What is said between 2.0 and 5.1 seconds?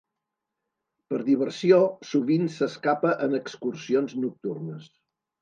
sovint s'escapa en excursions nocturnes.